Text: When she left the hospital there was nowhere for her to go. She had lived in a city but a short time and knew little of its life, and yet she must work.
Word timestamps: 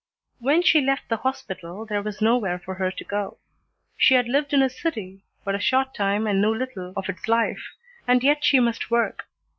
When 0.39 0.63
she 0.63 0.81
left 0.81 1.09
the 1.09 1.17
hospital 1.17 1.85
there 1.85 2.01
was 2.01 2.23
nowhere 2.23 2.57
for 2.57 2.73
her 2.73 2.89
to 2.89 3.03
go. 3.03 3.37
She 3.95 4.15
had 4.15 4.27
lived 4.27 4.51
in 4.51 4.63
a 4.63 4.67
city 4.71 5.25
but 5.45 5.53
a 5.53 5.59
short 5.59 5.93
time 5.93 6.25
and 6.25 6.41
knew 6.41 6.55
little 6.55 6.91
of 6.97 7.07
its 7.07 7.27
life, 7.27 7.75
and 8.07 8.23
yet 8.23 8.43
she 8.43 8.59
must 8.59 8.89
work. 8.89 9.27